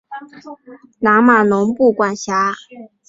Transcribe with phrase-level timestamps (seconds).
[0.97, 2.55] 南马农布管辖。